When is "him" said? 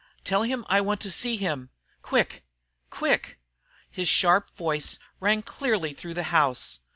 0.41-0.65, 1.37-1.69